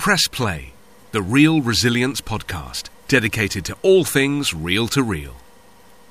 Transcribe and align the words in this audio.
Press 0.00 0.28
Play, 0.28 0.72
the 1.12 1.20
Reel 1.20 1.60
Resilience 1.60 2.22
podcast, 2.22 2.88
dedicated 3.06 3.66
to 3.66 3.76
all 3.82 4.02
things 4.02 4.54
reel 4.54 4.88
to 4.88 5.02
reel. 5.02 5.36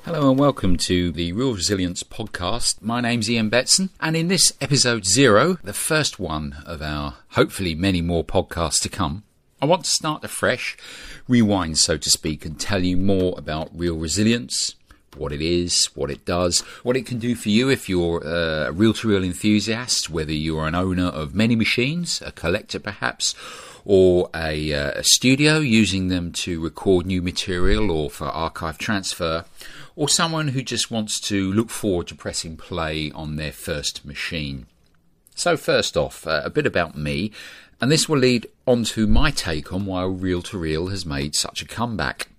Hello 0.04 0.30
and 0.30 0.38
welcome 0.38 0.76
to 0.76 1.10
the 1.10 1.32
Reel 1.32 1.54
Resilience 1.54 2.04
podcast. 2.04 2.80
My 2.80 3.00
name's 3.00 3.28
Ian 3.28 3.50
Betson, 3.50 3.90
and 4.00 4.16
in 4.16 4.28
this 4.28 4.52
episode 4.60 5.06
zero, 5.06 5.58
the 5.64 5.72
first 5.72 6.20
one 6.20 6.62
of 6.64 6.80
our 6.80 7.16
hopefully 7.30 7.74
many 7.74 8.00
more 8.00 8.22
podcasts 8.22 8.80
to 8.82 8.88
come, 8.88 9.24
I 9.60 9.66
want 9.66 9.84
to 9.86 9.90
start 9.90 10.22
afresh, 10.22 10.76
rewind 11.26 11.76
so 11.78 11.96
to 11.96 12.10
speak, 12.10 12.44
and 12.46 12.60
tell 12.60 12.84
you 12.84 12.96
more 12.96 13.34
about 13.36 13.76
reel 13.76 13.96
resilience, 13.96 14.76
what 15.16 15.32
it 15.32 15.42
is, 15.42 15.86
what 15.94 16.10
it 16.10 16.24
does, 16.24 16.60
what 16.82 16.96
it 16.96 17.06
can 17.06 17.18
do 17.18 17.34
for 17.34 17.48
you 17.48 17.68
if 17.68 17.88
you're 17.88 18.22
a 18.22 18.72
reel 18.72 18.94
to 18.94 19.08
reel 19.08 19.24
enthusiast, 19.24 20.10
whether 20.10 20.32
you're 20.32 20.66
an 20.66 20.74
owner 20.74 21.06
of 21.06 21.34
many 21.34 21.56
machines, 21.56 22.22
a 22.24 22.32
collector 22.32 22.78
perhaps, 22.78 23.34
or 23.84 24.28
a, 24.34 24.72
uh, 24.72 24.92
a 24.96 25.04
studio 25.04 25.58
using 25.58 26.08
them 26.08 26.32
to 26.32 26.60
record 26.60 27.06
new 27.06 27.22
material 27.22 27.90
or 27.90 28.10
for 28.10 28.26
archive 28.26 28.78
transfer, 28.78 29.44
or 29.96 30.08
someone 30.08 30.48
who 30.48 30.62
just 30.62 30.90
wants 30.90 31.20
to 31.20 31.52
look 31.52 31.70
forward 31.70 32.06
to 32.08 32.14
pressing 32.14 32.56
play 32.56 33.10
on 33.12 33.36
their 33.36 33.52
first 33.52 34.04
machine. 34.04 34.66
So, 35.34 35.56
first 35.56 35.96
off, 35.96 36.26
uh, 36.26 36.42
a 36.44 36.50
bit 36.50 36.66
about 36.66 36.96
me, 36.96 37.32
and 37.80 37.90
this 37.90 38.08
will 38.08 38.18
lead 38.18 38.46
on 38.66 38.84
to 38.84 39.06
my 39.06 39.30
take 39.30 39.72
on 39.72 39.86
why 39.86 40.04
reel 40.04 40.42
to 40.42 40.58
reel 40.58 40.88
has 40.88 41.06
made 41.06 41.34
such 41.34 41.62
a 41.62 41.66
comeback. 41.66 42.29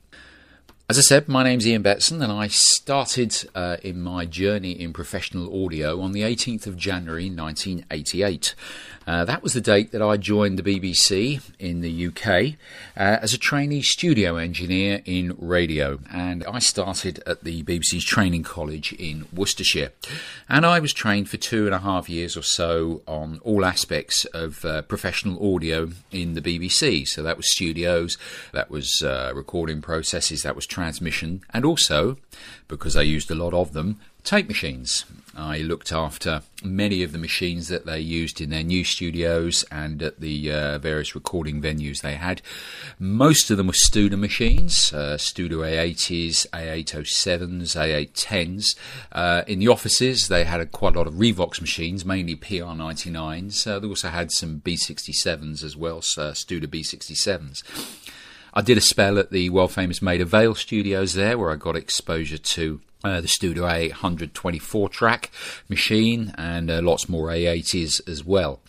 As 0.92 0.98
I 0.98 1.04
said, 1.04 1.30
my 1.30 1.42
name's 1.42 1.66
Ian 1.66 1.84
Betson, 1.84 2.22
and 2.22 2.34
I 2.34 2.48
started 2.50 3.34
uh, 3.56 3.78
in 3.82 4.02
my 4.02 4.26
journey 4.26 4.72
in 4.72 4.92
professional 4.92 5.64
audio 5.64 6.02
on 6.02 6.12
the 6.12 6.24
18th 6.24 6.68
of 6.68 6.76
January 6.76 7.30
1988. 7.30 8.54
Uh, 9.08 9.26
that 9.26 9.42
was 9.42 9.54
the 9.54 9.62
date 9.62 9.92
that 9.92 10.02
I 10.02 10.18
joined 10.18 10.60
the 10.60 10.64
BBC 10.64 11.42
in 11.58 11.82
the 11.82 12.08
UK 12.08 12.56
uh, 12.96 13.20
as 13.22 13.34
a 13.34 13.38
trainee 13.38 13.82
studio 13.82 14.36
engineer 14.36 15.02
in 15.06 15.36
radio. 15.40 16.00
And 16.12 16.44
I 16.44 16.60
started 16.60 17.24
at 17.26 17.44
the 17.44 17.64
BBC's 17.64 18.06
training 18.06 18.44
college 18.44 18.94
in 18.94 19.28
Worcestershire. 19.34 19.92
And 20.48 20.66
I 20.66 20.80
was 20.80 20.94
trained 20.94 21.30
for 21.30 21.38
two 21.38 21.66
and 21.66 21.74
a 21.74 21.80
half 21.80 22.10
years 22.10 22.38
or 22.38 22.44
so 22.44 23.02
on 23.08 23.40
all 23.44 23.66
aspects 23.66 24.26
of 24.26 24.64
uh, 24.66 24.84
professional 24.84 25.56
audio 25.56 25.90
in 26.12 26.36
the 26.36 26.42
BBC. 26.42 27.08
So 27.08 27.24
that 27.24 27.38
was 27.38 27.52
studios, 27.52 28.18
that 28.54 28.70
was 28.70 29.02
uh, 29.04 29.32
recording 29.34 29.82
processes, 29.82 30.44
that 30.44 30.56
was 30.56 30.68
transmission, 30.82 31.42
and 31.54 31.64
also, 31.64 32.18
because 32.68 32.98
I 32.98 33.04
used 33.04 33.30
a 33.30 33.36
lot 33.36 33.54
of 33.54 33.74
them, 33.74 34.00
tape 34.24 34.48
machines. 34.48 35.06
I 35.36 35.60
looked 35.60 35.92
after 35.94 36.42
many 36.64 37.04
of 37.04 37.12
the 37.12 37.18
machines 37.18 37.68
that 37.68 37.86
they 37.86 38.00
used 38.00 38.42
in 38.42 38.50
their 38.50 38.64
new 38.64 38.84
studios 38.84 39.64
and 39.72 40.02
at 40.02 40.20
the 40.20 40.52
uh, 40.52 40.78
various 40.80 41.14
recording 41.16 41.62
venues 41.62 42.02
they 42.02 42.16
had. 42.16 42.42
Most 43.00 43.52
of 43.52 43.58
them 43.58 43.68
were 43.68 43.74
Studer 43.74 44.20
machines, 44.20 44.92
uh, 44.92 45.18
Studer 45.18 45.62
A80s, 45.62 46.48
A807s, 46.50 47.76
A810s. 47.78 48.76
Uh, 49.12 49.44
in 49.48 49.60
the 49.60 49.68
offices, 49.68 50.28
they 50.28 50.44
had 50.44 50.60
a, 50.60 50.66
quite 50.66 50.96
a 50.96 50.98
lot 50.98 51.08
of 51.08 51.14
Revox 51.14 51.62
machines, 51.62 52.04
mainly 52.04 52.36
PR99s. 52.36 53.68
Uh, 53.68 53.80
they 53.80 53.88
also 53.88 54.10
had 54.10 54.32
some 54.32 54.62
B67s 54.62 55.64
as 55.64 55.78
well, 55.78 56.02
so 56.02 56.32
Studer 56.32 56.68
B67s. 56.68 57.64
I 58.54 58.62
did 58.62 58.78
a 58.78 58.82
spell 58.82 59.18
at 59.18 59.32
the 59.32 59.50
world 59.50 59.72
famous 59.72 60.02
Maida 60.02 60.26
Vale 60.26 60.56
studios 60.56 61.14
there 61.14 61.38
where 61.38 61.52
I 61.52 61.56
got 61.56 61.76
exposure 61.76 62.38
to 62.38 62.82
uh, 63.04 63.22
the 63.22 63.28
Studer 63.28 63.92
A124 63.92 64.92
track 64.92 65.32
machine 65.70 66.34
and 66.38 66.70
uh, 66.70 66.82
lots 66.82 67.10
more 67.10 67.28
A80s 67.28 68.08
as 68.08 68.24
well. 68.24 68.60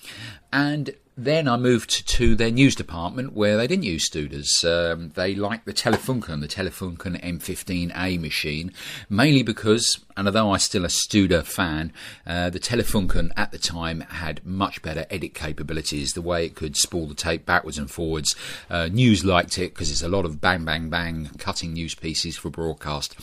And 0.53 0.95
then 1.17 1.47
I 1.47 1.59
moved 1.59 2.09
to 2.09 2.35
their 2.35 2.51
news 2.51 2.75
department 2.75 3.35
where 3.35 3.57
they 3.59 3.67
didn't 3.67 3.85
use 3.85 4.07
Studers. 4.07 4.65
Um, 4.65 5.11
they 5.15 5.35
liked 5.35 5.67
the 5.67 5.75
Telefunken, 5.75 6.41
the 6.41 6.49
Telefunken 6.49 7.23
M15A 7.23 8.19
machine, 8.19 8.73
mainly 9.11 9.43
because, 9.43 10.03
and 10.17 10.27
although 10.27 10.53
I'm 10.53 10.59
still 10.59 10.87
a 10.87 10.89
Studer 10.89 11.45
fan, 11.45 11.93
uh, 12.27 12.49
the 12.49 12.59
Telefunken 12.59 13.31
at 13.37 13.51
the 13.51 13.59
time 13.59 14.01
had 14.01 14.45
much 14.47 14.81
better 14.81 15.05
edit 15.11 15.35
capabilities. 15.35 16.15
The 16.15 16.23
way 16.23 16.47
it 16.47 16.55
could 16.55 16.77
spool 16.77 17.07
the 17.07 17.15
tape 17.15 17.45
backwards 17.45 17.79
and 17.79 17.91
forwards. 17.91 18.35
Uh, 18.71 18.89
news 18.89 19.23
liked 19.23 19.59
it 19.59 19.75
because 19.75 19.91
it's 19.91 20.03
a 20.03 20.09
lot 20.09 20.25
of 20.25 20.41
bang, 20.41 20.65
bang, 20.65 20.89
bang, 20.89 21.31
cutting 21.39 21.75
news 21.75 21.95
pieces 21.95 22.39
for 22.39 22.49
broadcast. 22.49 23.17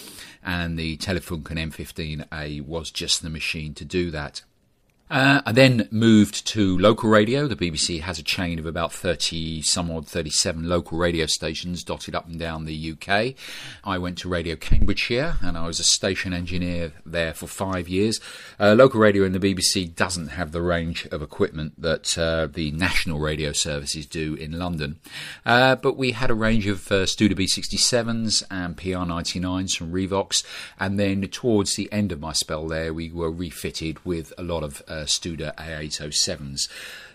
And 0.43 0.77
the 0.77 0.97
Telefunken 0.97 1.57
M15A 1.57 2.61
was 2.65 2.91
just 2.91 3.23
the 3.23 3.29
machine 3.29 3.73
to 3.73 3.83
do 3.83 4.11
that. 4.11 4.43
Uh, 5.09 5.41
I 5.43 5.51
then 5.53 5.87
moved 5.89 6.45
to 6.49 6.77
local 6.77 7.09
radio. 7.09 7.47
The 7.47 7.55
BBC 7.55 8.01
has 8.01 8.19
a 8.19 8.23
chain 8.23 8.59
of 8.59 8.67
about 8.67 8.93
30, 8.93 9.63
some 9.63 9.89
odd 9.89 10.07
37 10.07 10.69
local 10.69 10.99
radio 10.99 11.25
stations 11.25 11.83
dotted 11.83 12.13
up 12.13 12.27
and 12.27 12.37
down 12.37 12.65
the 12.65 12.91
UK. 12.91 13.33
I 13.83 13.97
went 13.97 14.19
to 14.19 14.29
Radio 14.29 14.55
Cambridgeshire 14.55 15.37
and 15.41 15.57
I 15.57 15.65
was 15.65 15.79
a 15.79 15.83
station 15.83 16.31
engineer 16.31 16.93
there 17.07 17.33
for 17.33 17.47
five 17.47 17.89
years. 17.89 18.19
Uh, 18.59 18.75
local 18.75 18.99
radio 18.99 19.23
in 19.23 19.31
the 19.31 19.39
BBC 19.39 19.95
doesn't 19.95 20.27
have 20.27 20.51
the 20.51 20.61
range 20.61 21.07
of 21.07 21.23
equipment 21.23 21.81
that 21.81 22.15
uh, 22.15 22.45
the 22.45 22.69
national 22.69 23.17
radio 23.17 23.51
services 23.51 24.05
do 24.05 24.35
in 24.35 24.59
London. 24.59 24.99
Uh, 25.43 25.75
but 25.75 25.97
we 25.97 26.11
had 26.11 26.29
a 26.29 26.35
range 26.35 26.67
of 26.67 26.91
uh, 26.91 27.05
Studer 27.05 27.33
B67s 27.33 28.43
and 28.51 28.77
PR99s 28.77 29.75
from 29.75 29.91
Revox. 29.91 30.45
And 30.79 30.99
then 30.99 31.21
towards 31.29 31.75
the 31.75 31.91
end 31.91 32.11
of 32.11 32.19
my 32.19 32.33
spell 32.33 32.67
there, 32.67 32.93
we 32.93 33.11
were 33.11 33.31
refitted 33.31 34.05
with 34.05 34.31
a 34.37 34.43
lot 34.43 34.63
of 34.63 34.83
uh, 34.99 35.05
Studer 35.05 35.55
A807s. 35.55 36.67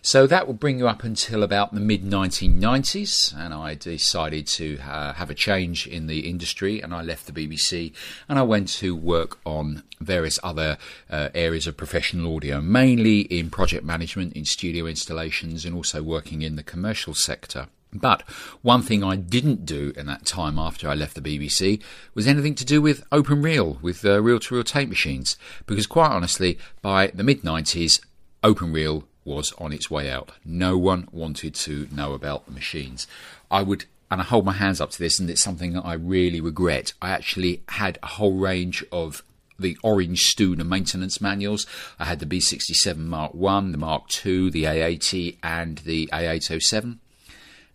So 0.03 0.27
that 0.27 0.47
will 0.47 0.55
bring 0.55 0.78
you 0.78 0.87
up 0.87 1.03
until 1.03 1.43
about 1.43 1.72
the 1.72 1.81
mid 1.81 2.03
1990s, 2.03 3.34
and 3.34 3.55
I 3.55 3.75
decided 3.75 4.47
to 4.49 4.78
uh, 4.81 5.15
have 5.15 5.31
a 5.31 5.34
change 5.34 5.87
in 5.87 6.09
the 6.09 6.28
industry, 6.28 6.83
and 6.83 6.93
I 6.93 7.00
left 7.03 7.27
the 7.27 7.33
BBC 7.33 7.93
and 8.28 8.39
I 8.39 8.43
went 8.43 8.69
to 8.69 8.94
work 8.94 9.39
on 9.44 9.83
various 10.00 10.39
other 10.43 10.78
uh, 11.11 11.31
areas 11.34 11.67
of 11.67 11.77
professional 11.77 12.37
audio, 12.37 12.61
mainly 12.61 13.21
in 13.21 13.50
project 13.50 13.84
management, 13.84 14.34
in 14.34 14.44
studio 14.44 14.87
installations, 14.87 15.65
and 15.65 15.75
also 15.75 16.03
working 16.03 16.43
in 16.43 16.56
the 16.56 16.62
commercial 16.62 17.15
sector. 17.15 17.69
But 17.94 18.22
one 18.62 18.82
thing 18.82 19.05
I 19.05 19.16
didn't 19.16 19.65
do 19.65 19.93
in 19.97 20.06
that 20.06 20.27
time 20.27 20.59
after 20.59 20.88
I 20.88 20.94
left 20.94 21.15
the 21.15 21.21
BBC 21.21 21.81
was 22.15 22.27
anything 22.27 22.56
to 22.56 22.65
do 22.65 22.82
with 22.82 23.06
open 23.12 23.41
reel, 23.41 23.78
with 23.81 24.05
uh, 24.05 24.21
reel 24.21 24.41
to 24.41 24.55
reel 24.55 24.65
tape 24.65 24.88
machines. 24.88 25.37
Because 25.66 25.87
quite 25.87 26.10
honestly, 26.10 26.59
by 26.82 27.09
the 27.09 27.22
mid 27.22 27.43
90s, 27.43 28.00
open 28.43 28.72
reel 28.72 29.05
was 29.25 29.53
on 29.59 29.72
its 29.72 29.91
way 29.91 30.10
out. 30.10 30.32
No 30.44 30.77
one 30.77 31.09
wanted 31.12 31.55
to 31.55 31.88
know 31.93 32.12
about 32.12 32.47
the 32.47 32.53
machines. 32.53 33.06
I 33.50 33.62
would, 33.62 33.84
and 34.11 34.21
I 34.21 34.25
hold 34.25 34.44
my 34.44 34.53
hands 34.53 34.81
up 34.81 34.91
to 34.91 34.99
this, 34.99 35.19
and 35.19 35.31
it's 35.31 35.43
something 35.43 35.72
that 35.75 35.84
I 35.84 35.94
really 35.94 36.41
regret. 36.41 36.93
I 37.00 37.11
actually 37.11 37.62
had 37.69 37.99
a 38.03 38.09
whole 38.09 38.37
range 38.37 38.84
of 38.93 39.22
the 39.59 39.78
orange 39.82 40.34
Studer 40.34 40.66
maintenance 40.66 41.21
manuals. 41.21 41.66
I 41.99 42.06
had 42.06 42.19
the 42.19 42.26
B67 42.26 42.97
Mark 42.97 43.34
1, 43.34 43.72
the 43.72 43.78
Mark 43.78 44.09
2, 44.09 44.50
the 44.50 44.65
A80, 44.65 45.38
and 45.43 45.78
the 45.78 46.09
A807. 46.12 46.99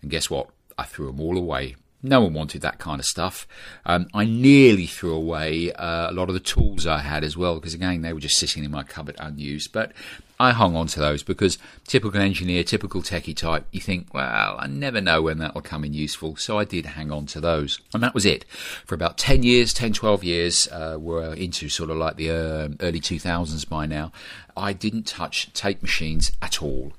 And 0.02 0.12
guess 0.12 0.30
what? 0.30 0.50
I 0.78 0.84
threw 0.84 1.08
them 1.08 1.20
all 1.20 1.38
away. 1.38 1.76
No 2.02 2.22
one 2.22 2.34
wanted 2.34 2.62
that 2.62 2.80
kind 2.80 3.00
of 3.00 3.06
stuff. 3.06 3.46
Um, 3.86 4.08
I 4.14 4.24
nearly 4.24 4.86
threw 4.86 5.14
away 5.14 5.74
uh, 5.74 6.10
a 6.10 6.14
lot 6.14 6.30
of 6.30 6.34
the 6.34 6.40
tools 6.40 6.88
I 6.88 7.00
had 7.00 7.26
as 7.26 7.36
well, 7.36 7.56
because 7.56 7.74
again, 7.74 8.02
they 8.02 8.14
were 8.14 8.22
just 8.22 8.38
sitting 8.38 8.64
in 8.64 8.72
my 8.72 8.84
cupboard 8.84 9.18
unused. 9.20 9.74
But 9.74 9.92
I 10.40 10.52
hung 10.52 10.78
on 10.78 10.88
to 10.88 11.00
those 11.02 11.24
because 11.24 11.58
typical 11.86 12.22
engineer, 12.22 12.64
typical 12.64 13.02
techie 13.02 13.36
type, 13.36 13.66
you 13.74 13.82
think, 13.82 14.14
well, 14.14 14.56
I 14.58 14.68
never 14.68 15.02
know 15.02 15.22
when 15.22 15.40
that 15.40 15.54
will 15.54 15.62
come 15.62 15.84
in 15.84 15.94
useful. 15.94 16.38
So 16.38 16.58
I 16.58 16.64
did 16.64 16.86
hang 16.86 17.12
on 17.12 17.26
to 17.28 17.42
those. 17.42 17.82
And 17.94 18.02
that 18.02 18.14
was 18.14 18.26
it. 18.26 18.46
For 18.86 18.96
about 18.96 19.18
10 19.18 19.44
years, 19.44 19.74
10, 19.74 19.92
12 19.92 20.24
years, 20.24 20.70
uh, 20.70 20.96
we're 20.98 21.34
into 21.34 21.68
sort 21.68 21.90
of 21.90 21.98
like 21.98 22.16
the 22.16 22.30
uh, 22.30 22.70
early 22.80 23.02
2000s 23.02 23.68
by 23.68 23.86
now. 23.86 24.14
I 24.56 24.72
didn't 24.72 25.04
touch 25.04 25.52
tape 25.52 25.82
machines 25.82 26.32
at 26.42 26.64
all. 26.64 26.94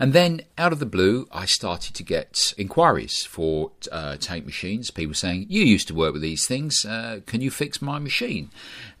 And 0.00 0.12
then 0.12 0.42
out 0.56 0.72
of 0.72 0.78
the 0.78 0.86
blue, 0.86 1.26
I 1.32 1.44
started 1.46 1.94
to 1.94 2.04
get 2.04 2.54
inquiries 2.56 3.24
for 3.24 3.72
uh, 3.90 4.16
tape 4.16 4.46
machines. 4.46 4.92
People 4.92 5.14
saying, 5.14 5.46
You 5.48 5.64
used 5.64 5.88
to 5.88 5.94
work 5.94 6.12
with 6.12 6.22
these 6.22 6.46
things. 6.46 6.84
Uh, 6.84 7.20
can 7.26 7.40
you 7.40 7.50
fix 7.50 7.82
my 7.82 7.98
machine? 7.98 8.50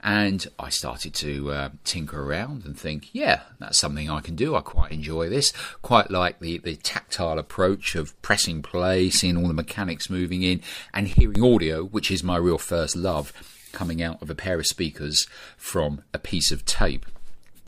And 0.02 0.46
I 0.58 0.70
started 0.70 1.14
to 1.14 1.52
uh, 1.52 1.68
tinker 1.84 2.20
around 2.20 2.64
and 2.64 2.76
think, 2.76 3.10
Yeah, 3.12 3.42
that's 3.60 3.78
something 3.78 4.10
I 4.10 4.20
can 4.20 4.34
do. 4.34 4.56
I 4.56 4.60
quite 4.60 4.90
enjoy 4.90 5.28
this. 5.28 5.52
Quite 5.82 6.10
like 6.10 6.40
the, 6.40 6.58
the 6.58 6.74
tactile 6.74 7.38
approach 7.38 7.94
of 7.94 8.20
pressing 8.20 8.62
play, 8.62 9.08
seeing 9.08 9.36
all 9.36 9.46
the 9.46 9.54
mechanics 9.54 10.10
moving 10.10 10.42
in, 10.42 10.60
and 10.92 11.06
hearing 11.06 11.42
audio, 11.42 11.84
which 11.84 12.10
is 12.10 12.24
my 12.24 12.36
real 12.36 12.58
first 12.58 12.96
love, 12.96 13.32
coming 13.70 14.02
out 14.02 14.20
of 14.20 14.30
a 14.30 14.34
pair 14.34 14.58
of 14.58 14.66
speakers 14.66 15.28
from 15.56 16.02
a 16.12 16.18
piece 16.18 16.50
of 16.50 16.64
tape. 16.64 17.06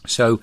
So 0.06 0.40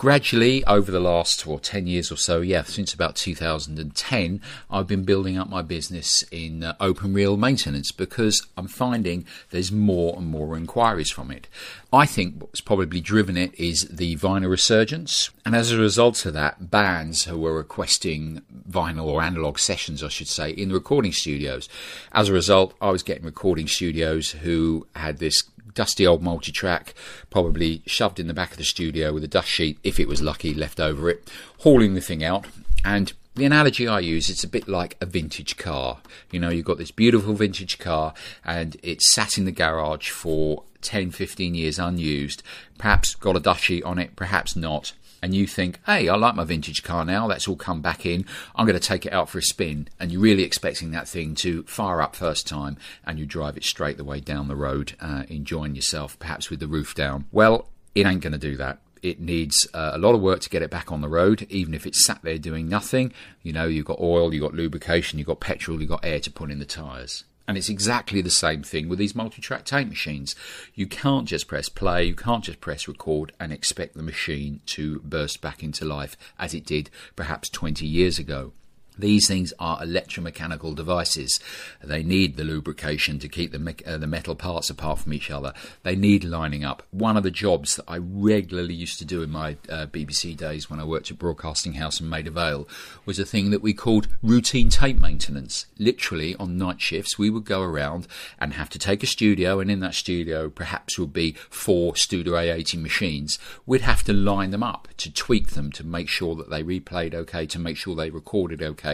gradually 0.00 0.64
over 0.64 0.90
the 0.90 0.98
last 0.98 1.46
or 1.46 1.60
10 1.60 1.86
years 1.86 2.10
or 2.10 2.16
so 2.16 2.40
yeah 2.40 2.62
since 2.62 2.94
about 2.94 3.14
2010 3.16 4.40
i've 4.70 4.86
been 4.86 5.04
building 5.04 5.36
up 5.36 5.46
my 5.46 5.60
business 5.60 6.24
in 6.30 6.64
uh, 6.64 6.74
open 6.80 7.12
reel 7.12 7.36
maintenance 7.36 7.92
because 7.92 8.46
i'm 8.56 8.66
finding 8.66 9.26
there's 9.50 9.70
more 9.70 10.16
and 10.16 10.26
more 10.26 10.56
inquiries 10.56 11.10
from 11.10 11.30
it. 11.30 11.48
I 11.92 12.06
think 12.06 12.40
what's 12.40 12.62
probably 12.62 13.02
driven 13.02 13.36
it 13.36 13.52
is 13.60 13.88
the 13.90 14.16
vinyl 14.16 14.48
resurgence 14.48 15.28
and 15.44 15.54
as 15.54 15.70
a 15.70 15.76
result 15.76 16.24
of 16.24 16.32
that 16.32 16.70
bands 16.70 17.24
who 17.24 17.38
were 17.38 17.54
requesting 17.54 18.40
vinyl 18.70 19.04
or 19.04 19.20
analog 19.20 19.58
sessions 19.58 20.02
i 20.02 20.08
should 20.08 20.28
say 20.28 20.48
in 20.48 20.70
the 20.70 20.74
recording 20.74 21.12
studios. 21.12 21.68
As 22.12 22.30
a 22.30 22.32
result 22.32 22.72
i 22.80 22.88
was 22.88 23.02
getting 23.02 23.24
recording 23.24 23.68
studios 23.68 24.30
who 24.30 24.86
had 24.94 25.18
this 25.18 25.42
dusty 25.74 26.06
old 26.06 26.22
multi 26.22 26.52
track, 26.52 26.94
probably 27.30 27.82
shoved 27.86 28.20
in 28.20 28.26
the 28.26 28.34
back 28.34 28.52
of 28.52 28.58
the 28.58 28.64
studio 28.64 29.12
with 29.12 29.24
a 29.24 29.28
dust 29.28 29.48
sheet, 29.48 29.78
if 29.90 30.00
it 30.00 30.08
was 30.08 30.22
lucky, 30.22 30.54
left 30.54 30.80
over 30.80 31.10
it, 31.10 31.28
hauling 31.58 31.94
the 31.94 32.00
thing 32.00 32.24
out. 32.24 32.46
And 32.82 33.12
the 33.34 33.44
analogy 33.44 33.86
I 33.86 34.00
use, 34.00 34.30
it's 34.30 34.44
a 34.44 34.48
bit 34.48 34.66
like 34.66 34.96
a 35.00 35.06
vintage 35.06 35.58
car. 35.58 35.98
You 36.30 36.40
know, 36.40 36.48
you've 36.48 36.64
got 36.64 36.78
this 36.78 36.90
beautiful 36.90 37.34
vintage 37.34 37.78
car 37.78 38.14
and 38.44 38.76
it's 38.82 39.12
sat 39.14 39.36
in 39.36 39.44
the 39.44 39.52
garage 39.52 40.08
for 40.08 40.64
10, 40.80 41.10
15 41.10 41.54
years 41.54 41.78
unused, 41.78 42.42
perhaps 42.78 43.14
got 43.14 43.46
a 43.46 43.54
sheet 43.56 43.84
on 43.84 43.98
it, 43.98 44.16
perhaps 44.16 44.56
not 44.56 44.94
and 45.22 45.34
you 45.34 45.46
think, 45.46 45.80
hey, 45.86 46.08
I 46.08 46.16
like 46.16 46.34
my 46.34 46.44
vintage 46.44 46.82
car 46.82 47.04
now, 47.04 47.28
that's 47.28 47.46
all 47.46 47.56
come 47.56 47.80
back 47.80 48.06
in, 48.06 48.24
I'm 48.54 48.66
going 48.66 48.78
to 48.78 48.86
take 48.86 49.06
it 49.06 49.12
out 49.12 49.28
for 49.28 49.38
a 49.38 49.42
spin, 49.42 49.88
and 49.98 50.10
you're 50.10 50.20
really 50.20 50.44
expecting 50.44 50.90
that 50.92 51.08
thing 51.08 51.34
to 51.36 51.62
fire 51.64 52.00
up 52.00 52.16
first 52.16 52.46
time, 52.46 52.78
and 53.04 53.18
you 53.18 53.26
drive 53.26 53.56
it 53.56 53.64
straight 53.64 53.96
the 53.96 54.04
way 54.04 54.20
down 54.20 54.48
the 54.48 54.56
road, 54.56 54.94
uh, 55.00 55.24
enjoying 55.28 55.74
yourself, 55.74 56.18
perhaps 56.18 56.50
with 56.50 56.60
the 56.60 56.68
roof 56.68 56.94
down. 56.94 57.26
Well, 57.32 57.68
it 57.94 58.06
ain't 58.06 58.22
going 58.22 58.32
to 58.32 58.38
do 58.38 58.56
that. 58.56 58.78
It 59.02 59.20
needs 59.20 59.66
uh, 59.72 59.92
a 59.94 59.98
lot 59.98 60.14
of 60.14 60.20
work 60.20 60.40
to 60.40 60.50
get 60.50 60.62
it 60.62 60.70
back 60.70 60.92
on 60.92 61.00
the 61.00 61.08
road, 61.08 61.46
even 61.48 61.74
if 61.74 61.86
it's 61.86 62.04
sat 62.04 62.20
there 62.22 62.38
doing 62.38 62.68
nothing. 62.68 63.12
You 63.42 63.52
know, 63.52 63.66
you've 63.66 63.86
got 63.86 64.00
oil, 64.00 64.32
you've 64.32 64.42
got 64.42 64.54
lubrication, 64.54 65.18
you've 65.18 65.28
got 65.28 65.40
petrol, 65.40 65.80
you've 65.80 65.90
got 65.90 66.04
air 66.04 66.20
to 66.20 66.30
put 66.30 66.50
in 66.50 66.58
the 66.58 66.64
tyres. 66.64 67.24
And 67.48 67.58
it's 67.58 67.68
exactly 67.68 68.20
the 68.20 68.30
same 68.30 68.62
thing 68.62 68.88
with 68.88 69.00
these 69.00 69.16
multi 69.16 69.42
track 69.42 69.64
tape 69.64 69.88
machines. 69.88 70.36
You 70.74 70.86
can't 70.86 71.26
just 71.26 71.48
press 71.48 71.68
play, 71.68 72.04
you 72.04 72.14
can't 72.14 72.44
just 72.44 72.60
press 72.60 72.86
record 72.86 73.32
and 73.40 73.52
expect 73.52 73.96
the 73.96 74.04
machine 74.04 74.60
to 74.66 75.00
burst 75.00 75.40
back 75.40 75.62
into 75.62 75.84
life 75.84 76.16
as 76.38 76.54
it 76.54 76.64
did 76.64 76.90
perhaps 77.16 77.48
20 77.48 77.84
years 77.86 78.20
ago. 78.20 78.52
These 79.00 79.26
things 79.26 79.52
are 79.58 79.80
electromechanical 79.80 80.74
devices. 80.74 81.40
They 81.82 82.02
need 82.02 82.36
the 82.36 82.44
lubrication 82.44 83.18
to 83.20 83.28
keep 83.28 83.52
the, 83.52 83.58
me- 83.58 83.76
uh, 83.86 83.98
the 83.98 84.06
metal 84.06 84.34
parts 84.34 84.70
apart 84.70 85.00
from 85.00 85.12
each 85.12 85.30
other. 85.30 85.52
They 85.82 85.96
need 85.96 86.24
lining 86.24 86.64
up. 86.64 86.82
One 86.90 87.16
of 87.16 87.22
the 87.22 87.30
jobs 87.30 87.76
that 87.76 87.84
I 87.88 87.98
regularly 87.98 88.74
used 88.74 88.98
to 88.98 89.04
do 89.04 89.22
in 89.22 89.30
my 89.30 89.56
uh, 89.68 89.86
BBC 89.86 90.36
days 90.36 90.68
when 90.68 90.80
I 90.80 90.84
worked 90.84 91.10
at 91.10 91.18
Broadcasting 91.18 91.74
House 91.74 92.00
in 92.00 92.08
Maida 92.08 92.30
Vale 92.30 92.68
was 93.06 93.18
a 93.18 93.24
thing 93.24 93.50
that 93.50 93.62
we 93.62 93.72
called 93.72 94.08
routine 94.22 94.68
tape 94.68 95.00
maintenance. 95.00 95.66
Literally, 95.78 96.36
on 96.36 96.58
night 96.58 96.80
shifts, 96.80 97.18
we 97.18 97.30
would 97.30 97.44
go 97.44 97.62
around 97.62 98.06
and 98.38 98.54
have 98.54 98.70
to 98.70 98.78
take 98.78 99.02
a 99.02 99.06
studio, 99.06 99.60
and 99.60 99.70
in 99.70 99.80
that 99.80 99.94
studio, 99.94 100.50
perhaps 100.50 100.98
would 100.98 101.12
be 101.12 101.32
four 101.48 101.94
Studer 101.94 102.32
A80 102.32 102.80
machines. 102.80 103.38
We'd 103.66 103.80
have 103.82 104.02
to 104.04 104.12
line 104.12 104.50
them 104.50 104.62
up 104.62 104.88
to 104.98 105.12
tweak 105.12 105.50
them 105.50 105.72
to 105.72 105.84
make 105.84 106.08
sure 106.08 106.34
that 106.36 106.50
they 106.50 106.62
replayed 106.62 107.14
okay, 107.14 107.46
to 107.46 107.58
make 107.58 107.76
sure 107.76 107.94
they 107.94 108.10
recorded 108.10 108.62
okay 108.62 108.89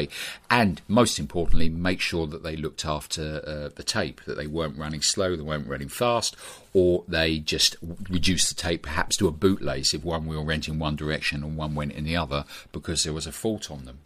and 0.50 0.80
most 0.88 1.18
importantly, 1.18 1.68
make 1.68 2.00
sure 2.00 2.26
that 2.26 2.42
they 2.42 2.56
looked 2.56 2.84
after 2.84 3.42
uh, 3.46 3.68
the 3.74 3.82
tape, 3.82 4.20
that 4.24 4.36
they 4.36 4.46
weren't 4.46 4.78
running 4.78 5.02
slow, 5.02 5.36
they 5.36 5.42
weren't 5.42 5.68
running 5.68 5.88
fast, 5.88 6.36
or 6.72 7.04
they 7.08 7.38
just 7.38 7.76
reduced 8.10 8.48
the 8.48 8.60
tape 8.60 8.82
perhaps 8.82 9.16
to 9.16 9.28
a 9.28 9.32
bootlace 9.32 9.94
if 9.94 10.04
one 10.04 10.26
wheel 10.26 10.44
went 10.44 10.68
in 10.68 10.78
one 10.78 10.96
direction 10.96 11.42
and 11.42 11.56
one 11.56 11.74
went 11.74 11.92
in 11.92 12.04
the 12.04 12.16
other 12.16 12.44
because 12.72 13.04
there 13.04 13.12
was 13.12 13.26
a 13.26 13.32
fault 13.32 13.70
on 13.70 13.84
them. 13.84 13.98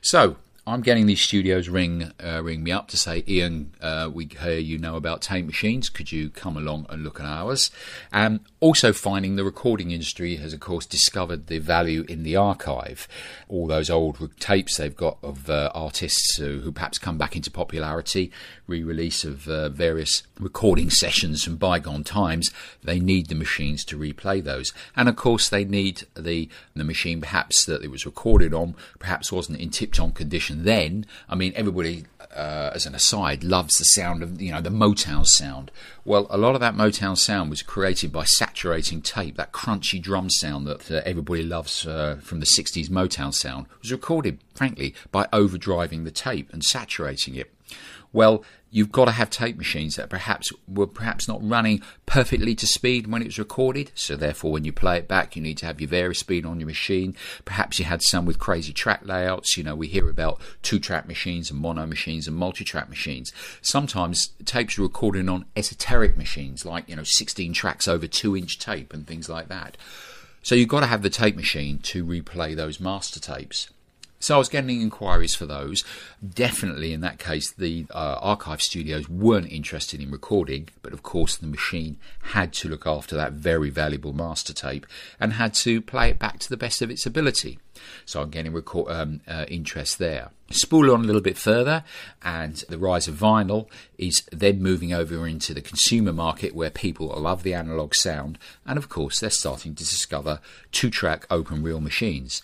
So 0.00 0.36
I'm 0.64 0.82
getting 0.82 1.06
these 1.06 1.20
studios 1.20 1.68
ring 1.68 2.12
uh, 2.24 2.40
ring 2.40 2.62
me 2.62 2.70
up 2.70 2.86
to 2.88 2.96
say, 2.96 3.24
Ian, 3.26 3.74
uh, 3.80 4.08
we 4.12 4.26
hear 4.26 4.58
you 4.58 4.78
know 4.78 4.94
about 4.94 5.20
tape 5.20 5.44
machines. 5.44 5.88
Could 5.88 6.12
you 6.12 6.30
come 6.30 6.56
along 6.56 6.86
and 6.88 7.02
look 7.02 7.18
at 7.18 7.26
ours? 7.26 7.72
Um, 8.12 8.42
also, 8.60 8.92
finding 8.92 9.34
the 9.34 9.42
recording 9.42 9.90
industry 9.90 10.36
has, 10.36 10.52
of 10.52 10.60
course, 10.60 10.86
discovered 10.86 11.48
the 11.48 11.58
value 11.58 12.04
in 12.08 12.22
the 12.22 12.36
archive. 12.36 13.08
All 13.48 13.66
those 13.66 13.90
old 13.90 14.38
tapes 14.38 14.76
they've 14.76 14.94
got 14.94 15.18
of 15.20 15.50
uh, 15.50 15.72
artists 15.74 16.36
who, 16.36 16.60
who, 16.60 16.70
perhaps 16.70 16.96
come 16.96 17.18
back 17.18 17.34
into 17.34 17.50
popularity, 17.50 18.30
re-release 18.68 19.24
of 19.24 19.48
uh, 19.48 19.68
various 19.68 20.22
recording 20.38 20.90
sessions 20.90 21.42
from 21.42 21.56
bygone 21.56 22.04
times. 22.04 22.52
They 22.84 23.00
need 23.00 23.26
the 23.26 23.34
machines 23.34 23.84
to 23.86 23.98
replay 23.98 24.44
those, 24.44 24.72
and 24.94 25.08
of 25.08 25.16
course, 25.16 25.48
they 25.48 25.64
need 25.64 26.04
the 26.14 26.48
the 26.76 26.84
machine 26.84 27.20
perhaps 27.20 27.64
that 27.64 27.82
it 27.82 27.90
was 27.90 28.06
recorded 28.06 28.54
on, 28.54 28.76
perhaps 29.00 29.32
wasn't 29.32 29.58
in 29.58 29.70
tip-top 29.70 30.14
condition 30.14 30.51
then, 30.52 31.06
I 31.28 31.34
mean, 31.34 31.52
everybody, 31.54 32.04
uh, 32.34 32.70
as 32.74 32.86
an 32.86 32.94
aside, 32.94 33.44
loves 33.44 33.76
the 33.76 33.84
sound 33.84 34.22
of, 34.22 34.40
you 34.40 34.52
know, 34.52 34.60
the 34.60 34.70
Motown 34.70 35.26
sound. 35.26 35.70
Well, 36.04 36.26
a 36.30 36.38
lot 36.38 36.54
of 36.54 36.60
that 36.60 36.74
Motown 36.74 37.16
sound 37.16 37.50
was 37.50 37.62
created 37.62 38.12
by 38.12 38.24
saturating 38.24 39.02
tape, 39.02 39.36
that 39.36 39.52
crunchy 39.52 40.00
drum 40.00 40.30
sound 40.30 40.66
that 40.66 40.90
everybody 40.90 41.42
loves 41.42 41.86
uh, 41.86 42.18
from 42.22 42.40
the 42.40 42.46
60s 42.46 42.88
Motown 42.88 43.32
sound, 43.32 43.66
was 43.80 43.92
recorded, 43.92 44.38
frankly, 44.54 44.94
by 45.10 45.26
overdriving 45.32 46.04
the 46.04 46.10
tape 46.10 46.52
and 46.52 46.64
saturating 46.64 47.36
it. 47.36 47.51
Well, 48.12 48.44
you've 48.70 48.92
got 48.92 49.04
to 49.04 49.12
have 49.12 49.30
tape 49.30 49.56
machines 49.56 49.96
that 49.96 50.10
perhaps 50.10 50.50
were 50.66 50.86
perhaps 50.86 51.28
not 51.28 51.46
running 51.46 51.82
perfectly 52.06 52.54
to 52.54 52.66
speed 52.66 53.06
when 53.06 53.22
it 53.22 53.26
was 53.26 53.38
recorded. 53.38 53.90
So 53.94 54.16
therefore, 54.16 54.52
when 54.52 54.64
you 54.64 54.72
play 54.72 54.98
it 54.98 55.08
back, 55.08 55.36
you 55.36 55.42
need 55.42 55.58
to 55.58 55.66
have 55.66 55.80
your 55.80 55.90
vari 55.90 56.14
speed 56.14 56.44
on 56.44 56.58
your 56.58 56.66
machine. 56.66 57.14
Perhaps 57.44 57.78
you 57.78 57.84
had 57.84 58.02
some 58.02 58.24
with 58.24 58.38
crazy 58.38 58.72
track 58.72 59.02
layouts. 59.04 59.56
You 59.56 59.64
know, 59.64 59.74
we 59.74 59.88
hear 59.88 60.08
about 60.08 60.40
two-track 60.62 61.06
machines 61.06 61.50
and 61.50 61.60
mono 61.60 61.86
machines 61.86 62.26
and 62.26 62.36
multi-track 62.36 62.88
machines. 62.88 63.32
Sometimes 63.60 64.28
tapes 64.44 64.78
are 64.78 64.82
recorded 64.82 65.28
on 65.28 65.44
esoteric 65.54 66.16
machines, 66.16 66.64
like 66.64 66.88
you 66.88 66.96
know, 66.96 67.04
16 67.04 67.52
tracks 67.52 67.86
over 67.86 68.06
two-inch 68.06 68.58
tape 68.58 68.92
and 68.92 69.06
things 69.06 69.28
like 69.28 69.48
that. 69.48 69.76
So 70.42 70.54
you've 70.54 70.68
got 70.68 70.80
to 70.80 70.86
have 70.86 71.02
the 71.02 71.10
tape 71.10 71.36
machine 71.36 71.78
to 71.78 72.04
replay 72.04 72.56
those 72.56 72.80
master 72.80 73.20
tapes. 73.20 73.68
So 74.22 74.36
I 74.36 74.38
was 74.38 74.48
getting 74.48 74.80
inquiries 74.80 75.34
for 75.34 75.46
those. 75.46 75.82
Definitely 76.26 76.92
in 76.92 77.00
that 77.00 77.18
case, 77.18 77.52
the 77.52 77.86
uh, 77.90 78.18
archive 78.20 78.62
studios 78.62 79.08
weren't 79.08 79.50
interested 79.50 80.00
in 80.00 80.12
recording, 80.12 80.68
but 80.80 80.92
of 80.92 81.02
course 81.02 81.36
the 81.36 81.48
machine 81.48 81.98
had 82.20 82.52
to 82.54 82.68
look 82.68 82.86
after 82.86 83.16
that 83.16 83.32
very 83.32 83.68
valuable 83.68 84.12
master 84.12 84.52
tape 84.52 84.86
and 85.18 85.32
had 85.32 85.54
to 85.54 85.82
play 85.82 86.10
it 86.10 86.20
back 86.20 86.38
to 86.38 86.48
the 86.48 86.56
best 86.56 86.80
of 86.80 86.88
its 86.88 87.04
ability. 87.04 87.58
So 88.04 88.22
I'm 88.22 88.30
getting 88.30 88.52
record, 88.52 88.92
um, 88.92 89.22
uh, 89.26 89.44
interest 89.48 89.98
there. 89.98 90.30
Spool 90.52 90.92
on 90.92 91.00
a 91.00 91.04
little 91.04 91.20
bit 91.20 91.36
further, 91.36 91.82
and 92.22 92.62
the 92.68 92.78
rise 92.78 93.08
of 93.08 93.16
vinyl 93.16 93.66
is 93.98 94.22
then 94.30 94.62
moving 94.62 94.92
over 94.92 95.26
into 95.26 95.52
the 95.52 95.60
consumer 95.60 96.12
market 96.12 96.54
where 96.54 96.70
people 96.70 97.08
love 97.08 97.42
the 97.42 97.54
analog 97.54 97.92
sound, 97.94 98.38
and 98.64 98.78
of 98.78 98.88
course 98.88 99.18
they're 99.18 99.30
starting 99.30 99.74
to 99.74 99.82
discover 99.82 100.38
two 100.70 100.90
track 100.90 101.26
open 101.28 101.60
reel 101.62 101.80
machines 101.80 102.40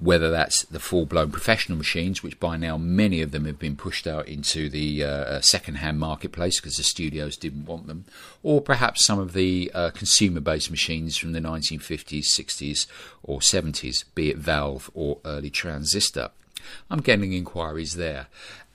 whether 0.00 0.30
that's 0.30 0.64
the 0.64 0.80
full 0.80 1.04
blown 1.04 1.30
professional 1.30 1.76
machines, 1.76 2.22
which 2.22 2.40
by 2.40 2.56
now 2.56 2.76
many 2.78 3.20
of 3.20 3.30
them 3.30 3.44
have 3.44 3.58
been 3.58 3.76
pushed 3.76 4.06
out 4.06 4.26
into 4.26 4.68
the 4.68 5.04
uh, 5.04 5.08
uh 5.08 5.40
second 5.42 5.76
hand 5.76 5.98
marketplace 5.98 6.58
because 6.58 6.76
the 6.76 6.82
studios 6.82 7.36
didn't 7.36 7.66
want 7.66 7.86
them, 7.86 8.06
or 8.42 8.60
perhaps 8.60 9.04
some 9.04 9.18
of 9.18 9.34
the 9.34 9.70
uh, 9.74 9.90
consumer 9.90 10.40
based 10.40 10.70
machines 10.70 11.16
from 11.16 11.32
the 11.32 11.40
1950s, 11.40 12.26
60s, 12.38 12.86
or 13.22 13.40
70s, 13.40 14.04
be 14.14 14.30
it 14.30 14.38
valve 14.38 14.90
or 14.94 15.18
early 15.24 15.50
transistor. 15.50 16.30
I'm 16.90 17.00
getting 17.00 17.32
inquiries 17.32 17.96
there. 17.96 18.26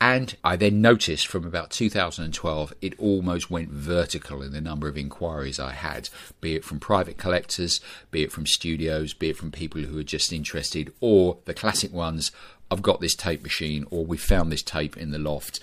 And 0.01 0.36
I 0.44 0.56
then 0.58 0.82
noticed 0.82 1.27
from 1.27 1.46
about 1.46 1.72
2012 1.72 2.74
it 2.82 3.00
almost 3.00 3.50
went 3.50 3.70
vertical 3.70 4.42
in 4.42 4.51
the 4.51 4.60
number 4.60 4.88
of 4.88 4.98
inquiries 4.98 5.60
I 5.60 5.72
had, 5.72 6.10
be 6.42 6.56
it 6.56 6.65
from 6.65 6.80
private 6.80 7.18
collectors, 7.18 7.80
be 8.12 8.22
it 8.22 8.32
from 8.32 8.46
studios, 8.46 9.13
be 9.13 9.30
it 9.30 9.38
from 9.38 9.51
people 9.51 9.82
who 9.82 9.98
are 9.98 10.04
just 10.04 10.34
interested, 10.34 10.92
or 11.00 11.38
the 11.46 11.54
classic 11.54 11.94
ones 11.94 12.32
I've 12.70 12.82
got 12.82 13.00
this 13.00 13.15
tape 13.15 13.44
machine, 13.44 13.86
or 13.89 14.06
we 14.06 14.18
found 14.18 14.51
this 14.51 14.63
tape 14.63 14.98
in 14.98 15.12
the 15.12 15.20
loft. 15.20 15.60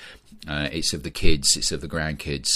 Uh, 0.48 0.68
it's 0.72 0.92
of 0.92 1.02
the 1.02 1.10
kids, 1.10 1.56
it's 1.56 1.72
of 1.72 1.80
the 1.80 1.88
grandkids 1.88 2.48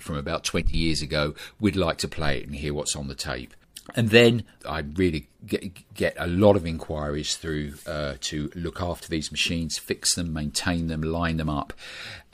from 0.00 0.16
about 0.16 0.44
20 0.44 0.76
years 0.76 1.02
ago. 1.02 1.34
We'd 1.58 1.76
like 1.76 1.98
to 1.98 2.08
play 2.08 2.38
it 2.38 2.46
and 2.46 2.54
hear 2.54 2.74
what's 2.74 2.96
on 2.96 3.08
the 3.08 3.14
tape. 3.14 3.54
And 3.94 4.10
then 4.10 4.44
I 4.66 4.80
really 4.80 5.28
get, 5.46 5.94
get 5.94 6.14
a 6.18 6.26
lot 6.26 6.56
of 6.56 6.66
inquiries 6.66 7.36
through 7.36 7.74
uh, 7.86 8.14
to 8.20 8.50
look 8.54 8.80
after 8.80 9.08
these 9.08 9.30
machines, 9.30 9.78
fix 9.78 10.14
them, 10.14 10.32
maintain 10.32 10.88
them, 10.88 11.02
line 11.02 11.36
them 11.36 11.50
up. 11.50 11.72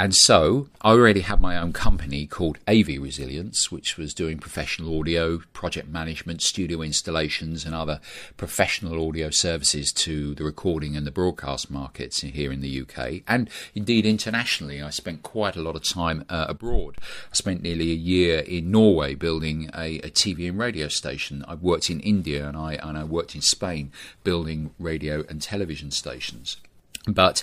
And 0.00 0.14
so 0.14 0.69
I 0.81 0.93
already 0.93 1.21
had 1.21 1.43
my 1.43 1.59
own 1.59 1.75
company 1.75 2.26
called 2.26 2.57
AV 2.67 2.88
Resilience, 2.99 3.71
which 3.71 3.99
was 3.99 4.14
doing 4.14 4.38
professional 4.38 4.99
audio, 4.99 5.43
project 5.52 5.88
management, 5.88 6.40
studio 6.40 6.81
installations, 6.81 7.67
and 7.67 7.75
other 7.75 8.00
professional 8.38 9.07
audio 9.07 9.29
services 9.29 9.93
to 9.93 10.35
the 10.35 10.45
recording 10.45 10.97
and 10.97 11.07
the 11.07 11.11
broadcast 11.11 11.71
markets 11.71 12.23
here 12.23 12.50
in 12.50 12.62
the 12.62 12.81
UK 12.81 13.21
and 13.29 13.50
indeed 13.75 14.07
internationally. 14.07 14.81
I 14.81 14.88
spent 14.88 15.23
quite 15.23 15.55
a 15.55 15.61
lot 15.61 15.76
of 15.76 15.85
time 15.85 16.25
uh, 16.31 16.47
abroad. 16.49 16.97
I 17.02 17.35
spent 17.35 17.61
nearly 17.61 17.90
a 17.90 17.95
year 17.95 18.38
in 18.38 18.71
Norway 18.71 19.14
building 19.14 19.69
a, 19.75 19.99
a 19.99 20.11
TV 20.11 20.49
and 20.49 20.59
radio 20.59 20.88
station 20.88 21.45
I've 21.47 21.61
worked 21.61 21.90
in 21.90 22.00
India 22.00 22.49
and 22.49 22.57
I 22.57 22.75
and 22.75 22.97
I 23.00 23.04
worked 23.04 23.35
in 23.35 23.40
Spain 23.40 23.92
building 24.25 24.71
radio 24.78 25.25
and 25.28 25.40
television 25.40 25.90
stations. 25.90 26.57
But 27.07 27.42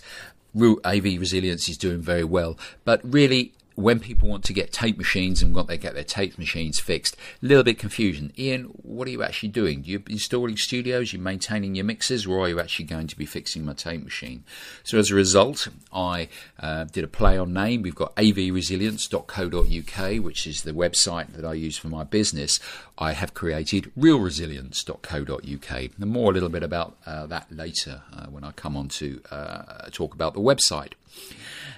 AV 0.56 1.04
Resilience 1.20 1.70
is 1.70 1.78
doing 1.78 2.02
very 2.02 2.24
well. 2.24 2.58
But 2.86 3.02
really, 3.04 3.54
when 3.78 4.00
people 4.00 4.28
want 4.28 4.44
to 4.44 4.54
get 4.54 4.74
tape 4.74 4.98
machines 4.98 5.44
and 5.44 5.54
want 5.54 5.68
they 5.68 5.78
get 5.78 5.94
their 5.94 6.04
tape 6.04 6.40
machines 6.40 6.80
fixed, 6.80 7.16
a 7.44 7.46
little 7.46 7.64
bit 7.64 7.78
confusion. 7.78 8.34
Ian, 8.36 8.64
what 8.64 9.08
are 9.08 9.12
you 9.12 9.22
actually 9.22 9.50
doing? 9.50 9.84
You 9.84 10.02
installing 10.10 10.58
studios? 10.58 11.14
You 11.14 11.20
maintaining 11.20 11.76
your 11.76 11.86
mixes, 11.86 12.26
or 12.26 12.40
are 12.40 12.50
you 12.50 12.60
actually 12.60 12.86
going 12.86 13.06
to 13.06 13.16
be 13.16 13.28
fixing 13.28 13.64
my 13.64 13.74
tape 13.74 14.04
machine? 14.04 14.44
So 14.84 14.98
as 14.98 15.12
a 15.12 15.16
result, 15.16 15.68
I 15.94 16.28
uh, 16.60 16.86
did 16.86 17.04
a 17.04 17.08
play 17.08 17.38
on 17.38 17.54
name. 17.54 17.84
We've 17.84 17.94
got 17.94 18.16
avresilience.co.uk, 18.16 20.24
which 20.24 20.48
is 20.48 20.64
the 20.64 20.72
website 20.72 21.34
that 21.34 21.46
I 21.46 21.54
use 21.54 21.78
for 21.78 21.90
my 21.90 22.04
business. 22.04 22.60
I 22.98 23.12
have 23.12 23.36
created 23.36 23.92
reelresilience.co.uk. 23.96 25.92
And 26.02 26.06
more 26.08 26.32
a 26.32 26.34
little 26.34 26.50
bit 26.50 26.64
about 26.64 26.98
uh, 27.06 27.28
that 27.28 27.52
later 27.52 28.02
uh, 28.12 28.26
when 28.26 28.44
I 28.44 28.54
come 28.54 28.76
on 28.76 28.88
to 28.88 29.22
uh, 29.30 29.90
talk 29.92 30.16
about 30.16 30.34
the 30.34 30.42
website. 30.42 30.94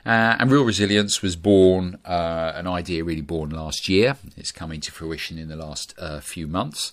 Uh, 0.06 0.38
and 0.40 0.52
Reel 0.52 0.64
Resilience 0.64 1.22
was 1.22 1.36
born, 1.36 1.98
uh, 2.06 2.54
an 2.56 2.68
idea 2.68 3.04
really 3.04 3.22
born 3.22 3.50
last 3.50 3.90
year. 3.90 4.18
It's 4.38 4.52
coming 4.52 4.80
to 4.82 4.92
fruition 4.92 5.38
in 5.38 5.50
the 5.50 5.56
last 5.56 5.94
uh, 5.98 6.20
few 6.20 6.48
months. 6.48 6.92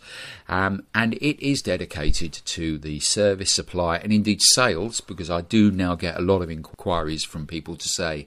Um, 0.48 0.84
and 0.94 1.14
it 1.14 1.40
is 1.44 1.62
dedicated 1.62 2.32
to 2.32 2.78
the 2.78 3.00
service, 3.00 3.52
supply, 3.52 3.98
and 3.98 4.12
indeed 4.12 4.42
sales, 4.42 5.00
because 5.00 5.30
I 5.30 5.40
do 5.40 5.70
now 5.70 5.94
get 5.94 6.16
a 6.16 6.22
lot 6.22 6.42
of 6.42 6.50
inquiries 6.50 7.24
from 7.24 7.46
people 7.46 7.76
to 7.76 7.88
say, 7.88 8.26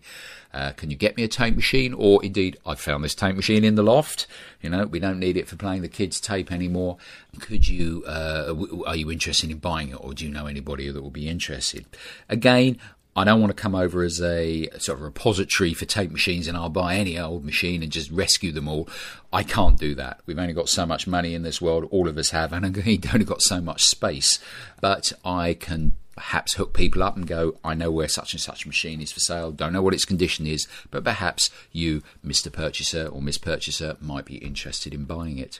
uh, 0.51 0.71
can 0.71 0.89
you 0.89 0.97
get 0.97 1.15
me 1.15 1.23
a 1.23 1.27
tape 1.27 1.55
machine? 1.55 1.93
Or 1.93 2.23
indeed, 2.23 2.57
I 2.65 2.73
found 2.75 3.03
this 3.03 3.13
tape 3.13 3.35
machine 3.35 3.63
in 3.63 3.75
the 3.75 3.83
loft. 3.83 4.25
You 4.61 4.69
know, 4.69 4.85
we 4.87 4.99
don't 4.99 5.19
need 5.19 5.37
it 5.37 5.47
for 5.47 5.55
playing 5.55 5.83
the 5.83 5.87
kids' 5.87 6.19
tape 6.19 6.51
anymore. 6.51 6.97
Could 7.39 7.67
you? 7.67 8.03
Uh, 8.07 8.55
are 8.87 8.95
you 8.95 9.11
interested 9.11 9.51
in 9.51 9.59
buying 9.59 9.89
it, 9.89 9.97
or 9.99 10.13
do 10.13 10.25
you 10.25 10.31
know 10.31 10.47
anybody 10.47 10.89
that 10.89 11.01
will 11.01 11.11
be 11.11 11.29
interested? 11.29 11.85
Again, 12.27 12.79
I 13.19 13.25
don't 13.25 13.41
want 13.41 13.53
to 13.53 13.61
come 13.61 13.75
over 13.75 14.01
as 14.01 14.21
a 14.21 14.69
sort 14.77 14.97
of 14.97 15.01
repository 15.01 15.73
for 15.73 15.83
tape 15.83 16.09
machines 16.09 16.47
and 16.47 16.55
I'll 16.55 16.69
buy 16.69 16.95
any 16.95 17.19
old 17.19 17.43
machine 17.43 17.83
and 17.83 17.91
just 17.91 18.09
rescue 18.11 18.53
them 18.53 18.69
all. 18.69 18.87
I 19.33 19.43
can't 19.43 19.77
do 19.77 19.93
that. 19.95 20.21
We've 20.25 20.39
only 20.39 20.53
got 20.53 20.69
so 20.69 20.85
much 20.85 21.05
money 21.05 21.35
in 21.35 21.43
this 21.43 21.61
world, 21.61 21.85
all 21.91 22.07
of 22.07 22.17
us 22.17 22.29
have, 22.29 22.53
and 22.53 22.73
we've 22.85 23.13
only 23.13 23.25
got 23.25 23.41
so 23.41 23.59
much 23.59 23.83
space. 23.83 24.39
But 24.79 25.11
I 25.25 25.55
can 25.55 25.97
perhaps 26.15 26.53
hook 26.53 26.73
people 26.73 27.03
up 27.03 27.17
and 27.17 27.27
go, 27.27 27.57
I 27.61 27.73
know 27.73 27.91
where 27.91 28.07
such 28.07 28.31
and 28.31 28.39
such 28.39 28.65
machine 28.65 29.01
is 29.01 29.11
for 29.11 29.19
sale, 29.19 29.51
don't 29.51 29.73
know 29.73 29.81
what 29.81 29.93
its 29.93 30.05
condition 30.05 30.47
is, 30.47 30.65
but 30.89 31.03
perhaps 31.03 31.49
you, 31.73 32.01
Mr. 32.25 32.49
Purchaser 32.49 33.07
or 33.07 33.21
Miss 33.21 33.37
Purchaser, 33.37 33.97
might 33.99 34.23
be 34.23 34.37
interested 34.37 34.93
in 34.93 35.03
buying 35.03 35.39
it. 35.39 35.59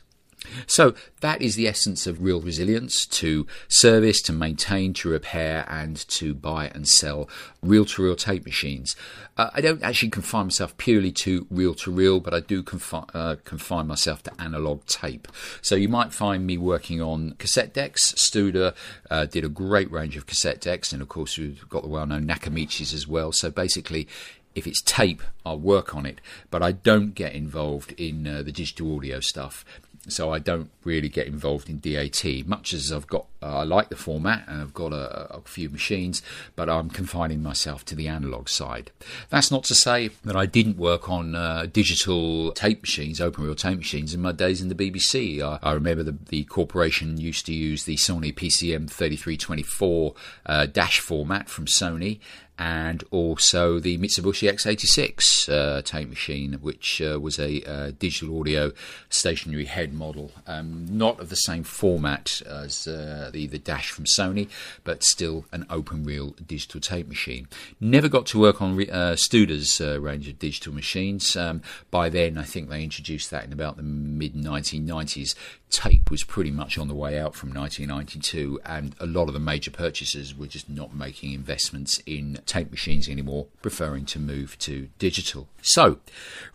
So 0.67 0.93
that 1.21 1.41
is 1.41 1.55
the 1.55 1.67
essence 1.67 2.07
of 2.07 2.21
reel 2.21 2.41
resilience 2.41 3.05
to 3.07 3.45
service, 3.67 4.21
to 4.23 4.33
maintain, 4.33 4.93
to 4.95 5.09
repair, 5.09 5.65
and 5.67 5.97
to 6.09 6.33
buy 6.33 6.67
and 6.67 6.87
sell 6.87 7.29
reel 7.61 7.85
to 7.85 8.03
reel 8.03 8.15
tape 8.15 8.45
machines. 8.45 8.95
Uh, 9.37 9.49
I 9.53 9.61
don't 9.61 9.83
actually 9.83 10.09
confine 10.09 10.45
myself 10.45 10.77
purely 10.77 11.11
to 11.13 11.45
reel 11.49 11.73
to 11.75 11.91
reel, 11.91 12.19
but 12.19 12.33
I 12.33 12.39
do 12.39 12.63
confi- 12.63 13.09
uh, 13.13 13.35
confine 13.43 13.87
myself 13.87 14.23
to 14.23 14.41
analog 14.41 14.85
tape. 14.85 15.27
So 15.61 15.75
you 15.75 15.89
might 15.89 16.13
find 16.13 16.45
me 16.45 16.57
working 16.57 17.01
on 17.01 17.35
cassette 17.37 17.73
decks. 17.73 18.13
Studer 18.13 18.73
uh, 19.09 19.25
did 19.25 19.43
a 19.43 19.49
great 19.49 19.91
range 19.91 20.15
of 20.17 20.25
cassette 20.25 20.61
decks, 20.61 20.93
and 20.93 21.01
of 21.01 21.09
course, 21.09 21.37
we've 21.37 21.67
got 21.69 21.83
the 21.83 21.89
well 21.89 22.05
known 22.05 22.25
Nakamichis 22.25 22.93
as 22.93 23.07
well. 23.07 23.31
So 23.31 23.51
basically, 23.51 24.07
if 24.55 24.67
it's 24.67 24.81
tape, 24.81 25.21
I'll 25.45 25.59
work 25.59 25.95
on 25.95 26.05
it, 26.05 26.19
but 26.49 26.61
I 26.61 26.71
don't 26.71 27.13
get 27.13 27.33
involved 27.33 27.93
in 27.93 28.27
uh, 28.27 28.41
the 28.41 28.51
digital 28.51 28.95
audio 28.95 29.19
stuff 29.19 29.63
so 30.11 30.31
I 30.33 30.39
don't 30.39 30.69
really 30.83 31.09
get 31.09 31.27
involved 31.27 31.69
in 31.69 31.79
DAT. 31.79 32.23
Much 32.45 32.73
as 32.73 32.91
I've 32.91 33.07
got, 33.07 33.25
uh, 33.41 33.59
I 33.59 33.63
like 33.63 33.89
the 33.89 33.95
format 33.95 34.45
and 34.47 34.61
I've 34.61 34.73
got 34.73 34.93
a, 34.93 35.35
a, 35.35 35.41
few 35.41 35.69
machines, 35.69 36.21
but 36.55 36.69
I'm 36.69 36.89
confining 36.89 37.41
myself 37.41 37.85
to 37.85 37.95
the 37.95 38.07
analog 38.07 38.49
side. 38.49 38.91
That's 39.29 39.51
not 39.51 39.63
to 39.65 39.75
say 39.75 40.09
that 40.23 40.35
I 40.35 40.45
didn't 40.45 40.77
work 40.77 41.09
on 41.09 41.35
uh, 41.35 41.67
digital 41.71 42.51
tape 42.51 42.81
machines, 42.81 43.21
open 43.21 43.43
reel 43.43 43.55
tape 43.55 43.77
machines, 43.77 44.13
in 44.13 44.21
my 44.21 44.31
days 44.31 44.61
in 44.61 44.67
the 44.67 44.75
BBC. 44.75 45.41
I, 45.41 45.59
I 45.61 45.73
remember 45.73 46.03
the, 46.03 46.17
the, 46.27 46.43
corporation 46.45 47.19
used 47.19 47.45
to 47.45 47.53
use 47.53 47.83
the 47.83 47.95
Sony 47.95 48.33
PCM 48.33 48.89
3324 48.89 50.13
uh, 50.45 50.65
dash 50.65 50.99
format 50.99 51.49
from 51.49 51.65
Sony, 51.65 52.19
and 52.59 53.05
also 53.09 53.79
the 53.79 53.97
Mitsubishi 53.97 54.51
X86 54.51 55.49
uh, 55.49 55.81
tape 55.81 56.09
machine, 56.09 56.53
which 56.55 57.01
uh, 57.01 57.17
was 57.17 57.39
a 57.39 57.63
uh, 57.63 57.91
digital 57.97 58.37
audio 58.37 58.73
stationary 59.09 59.63
head 59.63 59.93
model, 59.93 60.31
um, 60.45 60.85
not 60.89 61.21
of 61.21 61.29
the 61.29 61.37
same 61.37 61.63
format 61.63 62.41
as 62.45 62.85
uh, 62.85 63.29
the 63.31 63.47
the 63.47 63.57
Dash 63.57 63.91
from 63.91 64.03
Sony, 64.03 64.49
but 64.83 65.03
still 65.03 65.45
an 65.53 65.65
open 65.69 66.03
reel 66.03 66.35
digital 66.45 66.81
tape 66.81 67.07
machine. 67.07 67.47
Never 67.79 68.09
got 68.09 68.25
to 68.27 68.39
work 68.39 68.61
on 68.61 68.73
uh, 68.89 69.15
Studer's 69.15 69.79
uh, 69.79 70.01
range 70.01 70.27
of 70.27 70.37
digital 70.37 70.73
machines. 70.73 71.37
Um, 71.37 71.61
by 71.89 72.09
then, 72.09 72.37
I 72.37 72.43
think 72.43 72.69
they 72.69 72.83
introduced 72.83 73.31
that 73.31 73.45
in 73.45 73.53
about 73.53 73.77
the 73.77 73.83
mid 73.83 74.33
1990s 74.33 75.33
tape 75.69 76.09
was 76.09 76.23
pretty 76.23 76.51
much 76.51 76.77
on 76.77 76.87
the 76.87 76.95
way 76.95 77.19
out 77.19 77.35
from 77.35 77.53
1992, 77.53 78.59
and 78.65 78.95
a 78.99 79.05
lot 79.05 79.27
of 79.27 79.33
the 79.33 79.39
major 79.39 79.71
purchasers 79.71 80.35
were 80.35 80.47
just 80.47 80.69
not 80.69 80.95
making 80.95 81.33
investments 81.33 82.01
in 82.05 82.39
tape 82.49 82.71
machines 82.71 83.07
anymore, 83.07 83.45
preferring 83.61 84.03
to 84.05 84.19
move 84.19 84.57
to 84.59 84.89
digital. 84.97 85.47
So, 85.61 85.99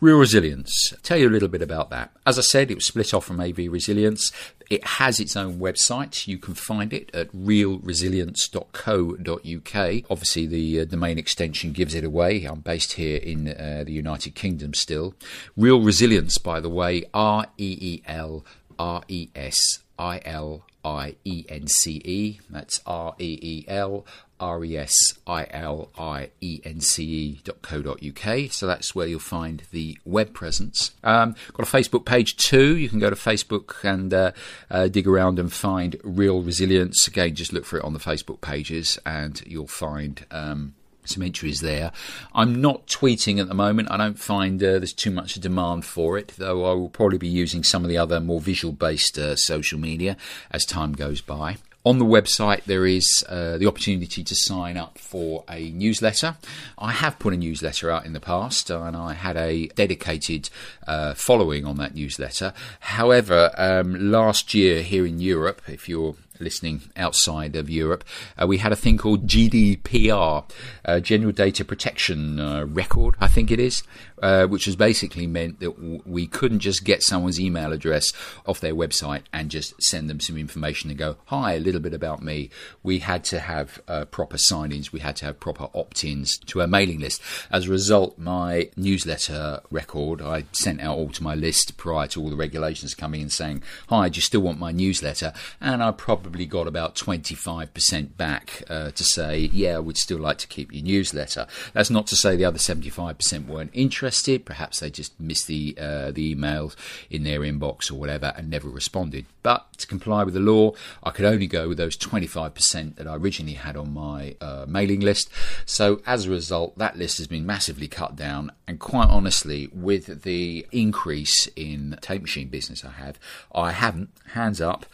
Reel 0.00 0.18
Resilience. 0.18 0.92
Tell 1.02 1.16
you 1.16 1.28
a 1.28 1.30
little 1.30 1.48
bit 1.48 1.62
about 1.62 1.88
that. 1.90 2.10
As 2.26 2.38
I 2.38 2.42
said, 2.42 2.70
it 2.70 2.74
was 2.74 2.84
split 2.86 3.14
off 3.14 3.24
from 3.24 3.40
AV 3.40 3.58
Resilience. 3.70 4.30
It 4.68 4.84
has 4.84 5.20
its 5.20 5.36
own 5.36 5.60
website. 5.60 6.26
You 6.26 6.38
can 6.38 6.54
find 6.54 6.92
it 6.92 7.14
at 7.14 7.30
reelresilience.co.uk. 7.32 10.10
Obviously, 10.10 10.46
the 10.46 10.80
uh, 10.80 10.84
domain 10.84 11.18
extension 11.18 11.70
gives 11.72 11.94
it 11.94 12.02
away. 12.02 12.44
I'm 12.44 12.58
based 12.60 12.94
here 12.94 13.18
in 13.18 13.48
uh, 13.48 13.84
the 13.86 13.92
United 13.92 14.34
Kingdom 14.34 14.74
still. 14.74 15.14
Reel 15.56 15.80
Resilience, 15.80 16.38
by 16.38 16.58
the 16.60 16.70
way, 16.70 17.04
R 17.14 17.46
E 17.56 17.78
E 17.80 18.02
L 18.06 18.44
R 18.78 19.02
E 19.08 19.28
S 19.36 19.83
I 19.98 20.20
L 20.24 20.64
I 20.84 21.16
E 21.24 21.44
N 21.48 21.66
C 21.66 22.02
E. 22.04 22.40
That's 22.50 22.80
R 22.86 23.14
E 23.18 23.38
E 23.40 23.64
L 23.68 24.04
R 24.40 24.64
E 24.64 24.76
S 24.76 24.94
I 25.26 25.46
L 25.50 25.90
I 25.98 26.30
E 26.40 26.60
N 26.64 26.80
C 26.80 27.04
E 27.04 27.40
dot 27.44 27.62
co 27.62 27.82
dot 27.82 28.00
uk. 28.04 28.50
So 28.50 28.66
that's 28.66 28.94
where 28.94 29.06
you'll 29.06 29.20
find 29.20 29.62
the 29.70 29.98
web 30.04 30.34
presence. 30.34 30.92
Um, 31.02 31.34
got 31.52 31.66
a 31.66 31.70
Facebook 31.70 32.04
page 32.04 32.36
too. 32.36 32.76
You 32.76 32.88
can 32.88 32.98
go 32.98 33.10
to 33.10 33.16
Facebook 33.16 33.82
and 33.84 34.12
uh, 34.12 34.32
uh, 34.70 34.88
dig 34.88 35.06
around 35.06 35.38
and 35.38 35.52
find 35.52 35.96
Reel 36.02 36.42
Resilience. 36.42 37.08
Again, 37.08 37.34
just 37.34 37.52
look 37.52 37.64
for 37.64 37.78
it 37.78 37.84
on 37.84 37.92
the 37.92 37.98
Facebook 38.00 38.40
pages 38.40 38.98
and 39.06 39.42
you'll 39.46 39.66
find. 39.66 40.26
Um, 40.30 40.74
some 41.08 41.22
entries 41.22 41.60
there. 41.60 41.92
I'm 42.34 42.60
not 42.60 42.86
tweeting 42.86 43.40
at 43.40 43.48
the 43.48 43.54
moment. 43.54 43.90
I 43.90 43.96
don't 43.96 44.18
find 44.18 44.62
uh, 44.62 44.78
there's 44.78 44.92
too 44.92 45.10
much 45.10 45.34
demand 45.34 45.84
for 45.84 46.18
it, 46.18 46.34
though 46.36 46.64
I 46.64 46.74
will 46.74 46.88
probably 46.88 47.18
be 47.18 47.28
using 47.28 47.62
some 47.62 47.84
of 47.84 47.88
the 47.88 47.98
other 47.98 48.20
more 48.20 48.40
visual 48.40 48.72
based 48.72 49.18
uh, 49.18 49.36
social 49.36 49.78
media 49.78 50.16
as 50.50 50.64
time 50.64 50.92
goes 50.92 51.20
by. 51.20 51.56
On 51.86 51.98
the 51.98 52.06
website, 52.06 52.64
there 52.64 52.86
is 52.86 53.22
uh, 53.28 53.58
the 53.58 53.66
opportunity 53.66 54.24
to 54.24 54.34
sign 54.34 54.78
up 54.78 54.96
for 54.96 55.44
a 55.50 55.68
newsletter. 55.68 56.36
I 56.78 56.92
have 56.92 57.18
put 57.18 57.34
a 57.34 57.36
newsletter 57.36 57.90
out 57.90 58.06
in 58.06 58.14
the 58.14 58.20
past, 58.20 58.70
and 58.70 58.96
I 58.96 59.12
had 59.12 59.36
a 59.36 59.66
dedicated 59.66 60.48
uh, 60.86 61.12
following 61.12 61.66
on 61.66 61.76
that 61.76 61.94
newsletter. 61.94 62.54
However, 62.80 63.52
um, 63.58 64.10
last 64.10 64.54
year 64.54 64.80
here 64.80 65.04
in 65.04 65.20
Europe, 65.20 65.60
if 65.68 65.86
you're 65.86 66.14
listening 66.38 66.82
outside 66.96 67.56
of 67.56 67.70
Europe, 67.70 68.04
uh, 68.40 68.46
we 68.46 68.58
had 68.58 68.72
a 68.72 68.76
thing 68.76 68.98
called 68.98 69.26
GDPR, 69.26 70.50
uh, 70.84 71.00
General 71.00 71.32
Data 71.32 71.64
Protection 71.64 72.40
uh, 72.40 72.64
Record, 72.64 73.14
I 73.20 73.28
think 73.28 73.50
it 73.50 73.60
is, 73.60 73.82
uh, 74.24 74.46
which 74.46 74.64
has 74.64 74.74
basically 74.74 75.26
meant 75.26 75.60
that 75.60 75.76
w- 75.76 76.00
we 76.06 76.26
couldn't 76.26 76.60
just 76.60 76.82
get 76.82 77.02
someone's 77.02 77.38
email 77.38 77.74
address 77.74 78.10
off 78.46 78.58
their 78.58 78.74
website 78.74 79.20
and 79.34 79.50
just 79.50 79.74
send 79.82 80.08
them 80.08 80.18
some 80.18 80.38
information 80.38 80.88
and 80.88 80.98
go, 80.98 81.16
hi, 81.26 81.52
a 81.52 81.60
little 81.60 81.80
bit 81.80 81.92
about 81.92 82.22
me. 82.22 82.48
We 82.82 83.00
had 83.00 83.22
to 83.24 83.38
have 83.38 83.82
uh, 83.86 84.06
proper 84.06 84.38
sign 84.38 84.72
ins, 84.72 84.94
we 84.94 85.00
had 85.00 85.16
to 85.16 85.26
have 85.26 85.40
proper 85.40 85.68
opt 85.74 86.04
ins 86.04 86.38
to 86.38 86.62
our 86.62 86.66
mailing 86.66 87.00
list. 87.00 87.20
As 87.50 87.66
a 87.66 87.70
result, 87.70 88.18
my 88.18 88.70
newsletter 88.78 89.60
record, 89.70 90.22
I 90.22 90.46
sent 90.52 90.80
out 90.80 90.96
all 90.96 91.10
to 91.10 91.22
my 91.22 91.34
list 91.34 91.76
prior 91.76 92.06
to 92.08 92.22
all 92.22 92.30
the 92.30 92.36
regulations 92.36 92.94
coming 92.94 93.20
in 93.20 93.28
saying, 93.28 93.62
hi, 93.90 94.08
do 94.08 94.16
you 94.16 94.22
still 94.22 94.40
want 94.40 94.58
my 94.58 94.72
newsletter? 94.72 95.34
And 95.60 95.82
I 95.82 95.90
probably 95.90 96.46
got 96.46 96.66
about 96.66 96.94
25% 96.94 98.16
back 98.16 98.62
uh, 98.70 98.90
to 98.92 99.04
say, 99.04 99.50
yeah, 99.52 99.76
I 99.76 99.80
would 99.80 99.98
still 99.98 100.18
like 100.18 100.38
to 100.38 100.46
keep 100.46 100.72
your 100.72 100.82
newsletter. 100.82 101.46
That's 101.74 101.90
not 101.90 102.06
to 102.06 102.16
say 102.16 102.36
the 102.36 102.46
other 102.46 102.56
75% 102.56 103.46
weren't 103.46 103.70
interested. 103.74 104.13
Perhaps 104.44 104.80
they 104.80 104.90
just 104.90 105.18
missed 105.20 105.46
the, 105.46 105.76
uh, 105.78 106.10
the 106.10 106.34
emails 106.34 106.76
in 107.10 107.24
their 107.24 107.40
inbox 107.40 107.90
or 107.90 107.94
whatever 107.94 108.32
and 108.36 108.50
never 108.50 108.68
responded. 108.68 109.26
But 109.42 109.78
to 109.78 109.86
comply 109.86 110.24
with 110.24 110.34
the 110.34 110.40
law, 110.40 110.72
I 111.02 111.10
could 111.10 111.24
only 111.24 111.46
go 111.46 111.68
with 111.68 111.78
those 111.78 111.96
25% 111.96 112.96
that 112.96 113.06
I 113.06 113.16
originally 113.16 113.54
had 113.54 113.76
on 113.76 113.92
my 113.92 114.36
uh, 114.40 114.66
mailing 114.68 115.00
list. 115.00 115.28
So 115.66 116.00
as 116.06 116.26
a 116.26 116.30
result, 116.30 116.78
that 116.78 116.96
list 116.96 117.18
has 117.18 117.26
been 117.26 117.46
massively 117.46 117.88
cut 117.88 118.16
down. 118.16 118.52
And 118.66 118.80
quite 118.80 119.08
honestly, 119.08 119.68
with 119.72 120.22
the 120.22 120.66
increase 120.72 121.48
in 121.56 121.98
tape 122.00 122.22
machine 122.22 122.48
business 122.48 122.84
I 122.84 122.92
have, 122.92 123.18
I 123.54 123.72
haven't, 123.72 124.10
hands 124.32 124.60
up, 124.60 124.86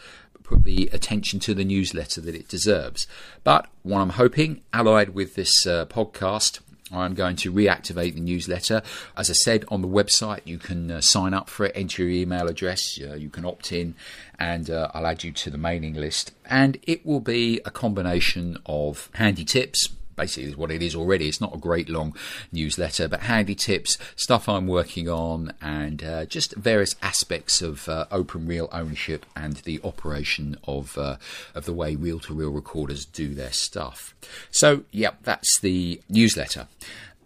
put 0.51 0.63
the 0.65 0.89
attention 0.91 1.39
to 1.39 1.53
the 1.53 1.63
newsletter 1.63 2.19
that 2.21 2.35
it 2.35 2.47
deserves. 2.47 3.07
But 3.43 3.67
what 3.83 3.99
I'm 3.99 4.09
hoping, 4.09 4.61
allied 4.73 5.09
with 5.09 5.35
this 5.35 5.65
uh, 5.65 5.85
podcast, 5.85 6.59
I'm 6.93 7.13
going 7.13 7.35
to 7.37 7.51
reactivate 7.51 8.13
the 8.13 8.21
newsletter. 8.21 8.81
As 9.15 9.29
I 9.29 9.33
said 9.33 9.65
on 9.69 9.81
the 9.81 9.87
website, 9.87 10.41
you 10.45 10.57
can 10.57 10.91
uh, 10.91 11.01
sign 11.01 11.33
up 11.33 11.49
for 11.49 11.65
it, 11.65 11.71
enter 11.75 12.03
your 12.03 12.11
email 12.11 12.47
address, 12.47 12.99
uh, 13.01 13.15
you 13.15 13.29
can 13.29 13.45
opt 13.45 13.71
in, 13.71 13.95
and 14.39 14.69
uh, 14.69 14.89
I'll 14.93 15.07
add 15.07 15.23
you 15.23 15.31
to 15.31 15.49
the 15.49 15.57
mailing 15.57 15.93
list. 15.93 16.33
And 16.45 16.77
it 16.83 17.05
will 17.05 17.19
be 17.19 17.61
a 17.65 17.71
combination 17.71 18.57
of 18.65 19.09
handy 19.13 19.45
tips, 19.45 19.89
basically 20.15 20.49
is 20.49 20.57
what 20.57 20.71
it 20.71 20.81
is 20.81 20.95
already. 20.95 21.27
It's 21.27 21.41
not 21.41 21.55
a 21.55 21.57
great 21.57 21.89
long 21.89 22.15
newsletter, 22.51 23.07
but 23.07 23.21
handy 23.21 23.55
tips, 23.55 23.97
stuff 24.15 24.47
I'm 24.47 24.67
working 24.67 25.09
on, 25.09 25.53
and 25.61 26.03
uh, 26.03 26.25
just 26.25 26.55
various 26.55 26.95
aspects 27.01 27.61
of 27.61 27.87
uh, 27.87 28.05
open 28.11 28.47
reel 28.47 28.69
ownership 28.71 29.25
and 29.35 29.57
the 29.57 29.79
operation 29.83 30.57
of 30.65 30.97
uh, 30.97 31.17
of 31.55 31.65
the 31.65 31.73
way 31.73 31.95
reel 31.95 32.19
to 32.19 32.33
reel 32.33 32.51
recorders 32.51 33.05
do 33.05 33.33
their 33.33 33.51
stuff. 33.51 34.15
So, 34.51 34.83
yep, 34.91 35.19
that's 35.23 35.59
the 35.61 36.01
newsletter. 36.09 36.67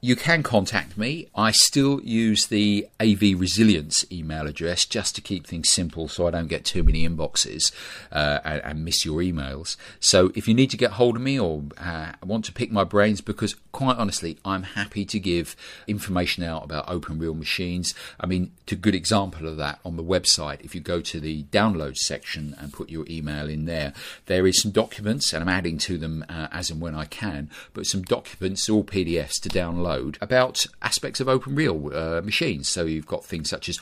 You 0.06 0.16
can 0.16 0.44
contact 0.44 1.00
me. 1.00 1.30
I 1.34 1.50
still 1.50 2.00
use 2.04 2.46
the 2.46 2.88
AV 3.02 3.40
Resilience 3.40 4.06
email 4.12 4.46
address 4.46 4.86
just 4.86 5.16
to 5.16 5.22
keep 5.22 5.48
things 5.48 5.72
simple 5.72 6.08
so 6.08 6.28
I 6.28 6.30
don't 6.30 6.46
get 6.46 6.64
too 6.64 6.84
many 6.84 7.10
inboxes 7.10 7.72
uh, 8.12 8.38
and, 8.46 8.62
and, 8.64 8.86
miss 8.86 9.04
your 9.04 9.22
emails. 9.22 9.78
So 10.00 10.32
if 10.36 10.48
you 10.48 10.54
need 10.54 10.70
to 10.70 10.78
get 10.78 10.92
hold 10.92 11.16
of 11.16 11.24
me 11.24 11.40
or 11.40 11.64
uh, 11.80 12.12
want 12.24 12.46
to 12.46 12.52
pick 12.52 12.72
my 12.72 12.84
brains, 12.84 13.20
because 13.20 13.56
quite 13.76 13.98
honestly, 13.98 14.38
I'm 14.46 14.64
happy 14.64 15.04
to 15.04 15.20
give 15.20 15.54
information 15.86 16.46
out 16.46 16.64
about 16.64 16.90
open 16.90 17.20
reel 17.20 17.34
machines. 17.34 17.94
I 18.18 18.26
mean, 18.26 18.54
to 18.68 18.76
good 18.78 18.96
example 18.96 19.50
of 19.50 19.58
that 19.58 19.80
on 19.84 19.98
the 19.98 20.04
website, 20.04 20.64
if 20.64 20.74
you 20.74 20.80
go 20.80 21.02
to 21.02 21.20
the 21.20 21.44
download 21.52 21.98
section 21.98 22.56
and 22.58 22.72
put 22.72 22.90
your 22.90 23.06
email 23.10 23.50
in 23.50 23.66
there, 23.66 23.92
there 24.28 24.48
is 24.48 24.62
some 24.62 24.72
documents, 24.72 25.34
and 25.34 25.44
I'm 25.44 25.50
adding 25.50 25.78
to 25.80 25.98
them 25.98 26.24
uh, 26.30 26.48
as 26.54 26.72
and 26.72 26.80
when 26.80 26.96
I 26.96 27.04
can, 27.04 27.50
but 27.74 27.86
some 27.86 28.04
documents, 28.04 28.70
all 28.70 28.86
PDFs 28.86 29.42
to 29.42 29.50
download 29.50 30.16
about 30.22 30.66
aspects 30.82 31.20
of 31.20 31.28
open 31.28 31.54
reel 31.54 31.94
uh, 31.94 32.22
machines. 32.22 32.70
So 32.70 32.86
you've 32.86 33.06
got 33.06 33.26
things 33.26 33.50
such 33.50 33.68
as 33.68 33.78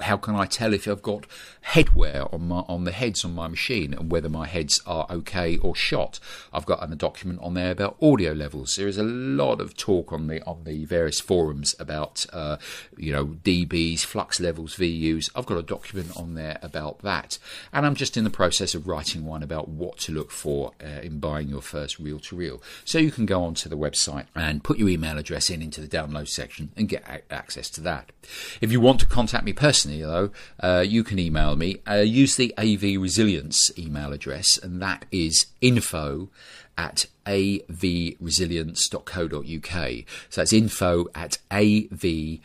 how 0.00 0.16
can 0.16 0.36
I 0.36 0.46
tell 0.46 0.72
if 0.72 0.86
I've 0.86 1.02
got 1.02 1.26
headwear 1.64 2.32
on 2.32 2.46
my 2.46 2.60
on 2.68 2.84
the 2.84 2.92
heads 2.92 3.24
on 3.24 3.34
my 3.34 3.48
machine 3.48 3.94
and 3.94 4.12
whether 4.12 4.28
my 4.28 4.46
heads 4.46 4.80
are 4.86 5.08
okay 5.10 5.56
or 5.56 5.74
shot. 5.74 6.20
I've 6.52 6.66
got 6.66 6.88
a 6.88 6.94
document 6.94 7.40
on 7.42 7.54
there 7.54 7.72
about 7.72 7.96
audio 8.00 8.32
levels. 8.32 8.76
There 8.76 8.86
is 8.86 8.96
a 8.96 9.07
lot 9.08 9.60
of 9.60 9.76
talk 9.76 10.12
on 10.12 10.26
the 10.26 10.42
on 10.44 10.64
the 10.64 10.84
various 10.84 11.20
forums 11.20 11.74
about 11.78 12.26
uh, 12.32 12.56
you 12.96 13.12
know 13.12 13.26
dBs, 13.26 14.00
flux 14.00 14.40
levels, 14.40 14.76
VUs. 14.76 15.30
I've 15.34 15.46
got 15.46 15.58
a 15.58 15.62
document 15.62 16.16
on 16.16 16.34
there 16.34 16.58
about 16.62 17.00
that, 17.00 17.38
and 17.72 17.86
I'm 17.86 17.94
just 17.94 18.16
in 18.16 18.24
the 18.24 18.30
process 18.30 18.74
of 18.74 18.86
writing 18.86 19.24
one 19.24 19.42
about 19.42 19.68
what 19.68 19.98
to 19.98 20.12
look 20.12 20.30
for 20.30 20.72
uh, 20.82 21.00
in 21.02 21.18
buying 21.18 21.48
your 21.48 21.62
first 21.62 21.98
reel 21.98 22.18
to 22.20 22.36
reel. 22.36 22.62
So 22.84 22.98
you 22.98 23.10
can 23.10 23.26
go 23.26 23.42
onto 23.42 23.68
the 23.68 23.76
website 23.76 24.26
and 24.34 24.64
put 24.64 24.78
your 24.78 24.88
email 24.88 25.18
address 25.18 25.50
in 25.50 25.62
into 25.62 25.80
the 25.80 25.88
download 25.88 26.28
section 26.28 26.70
and 26.76 26.88
get 26.88 27.02
a- 27.08 27.32
access 27.32 27.70
to 27.70 27.80
that. 27.82 28.12
If 28.60 28.72
you 28.72 28.80
want 28.80 29.00
to 29.00 29.06
contact 29.06 29.44
me 29.44 29.52
personally, 29.52 30.02
though, 30.02 30.30
uh, 30.60 30.84
you 30.86 31.04
can 31.04 31.18
email 31.18 31.56
me. 31.56 31.78
Uh, 31.88 31.96
use 31.96 32.36
the 32.36 32.54
AV 32.58 33.00
Resilience 33.00 33.70
email 33.78 34.12
address, 34.12 34.58
and 34.58 34.80
that 34.82 35.06
is 35.10 35.46
info 35.60 36.28
at 36.78 37.04
avresilience.co.uk. 37.26 40.04
So 40.30 40.40
that's 40.40 40.54
info 40.54 41.08
at 41.14 41.36
avresil 41.50 42.40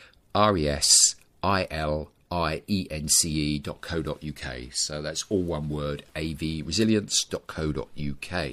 ience.co.uk. 2.34 4.74
So 4.74 5.02
that's 5.04 5.26
all 5.30 5.44
one 5.44 5.70
word, 5.70 6.04
avresilience.co.uk. 6.16 8.52